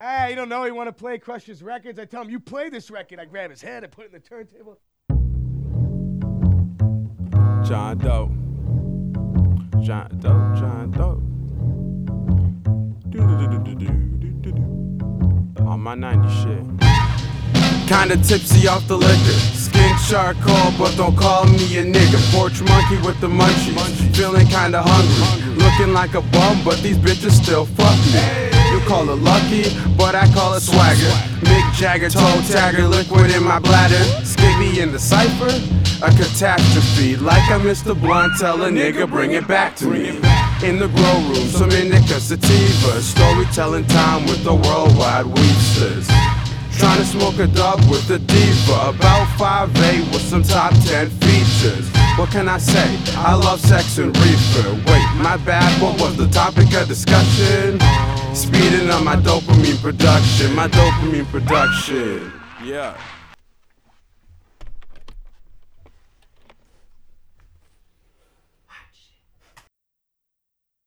[0.00, 0.62] Ah, you don't know.
[0.62, 1.98] He want to play Crush's records.
[1.98, 3.18] I tell him, you play this record.
[3.18, 3.82] I grab his head.
[3.82, 4.78] I put it in the turntable.
[7.66, 8.30] John Doe.
[9.82, 10.54] John Doe.
[10.56, 11.22] John Doe.
[15.66, 16.64] On my 90 shit.
[17.88, 19.38] Kinda tipsy off the liquor.
[19.56, 22.20] Skin charcoal, but don't call me a nigga.
[22.32, 24.14] Porch monkey with the munchies.
[24.14, 25.54] Feeling kinda hungry.
[25.56, 28.47] Looking like a bum, but these bitches still fuck me.
[28.88, 29.64] Call it lucky,
[29.98, 31.12] but I call it swagger.
[31.44, 34.02] Mick Jagger, toe tagger, liquid in my bladder.
[34.24, 35.52] Skibby in the cipher,
[36.02, 37.16] a catastrophe.
[37.16, 37.84] Like I Mr.
[37.84, 40.08] the blunt, tell a nigga, bring it back to me.
[40.66, 43.02] In the grow room, some indica sativa.
[43.02, 46.08] Storytelling time with the worldwide weepsters.
[46.78, 48.88] Trying to smoke a dub with a diva.
[48.88, 51.90] About 5'8 with some top 10 features.
[52.16, 52.88] What can I say?
[53.18, 54.72] I love sex and reefer.
[54.90, 57.78] Wait, my bad, what was the topic of discussion?
[58.38, 62.32] Speeding up my dopamine production, my dopamine production.
[62.64, 62.96] Yeah.